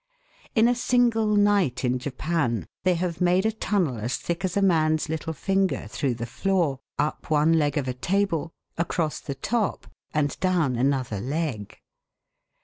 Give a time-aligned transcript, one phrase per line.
[0.55, 4.61] In a single night in Japan they have made a tunnel as thick as a
[4.63, 9.85] man's little finger through the floor, up one leg of a table, across the top,
[10.11, 11.77] and down another leg.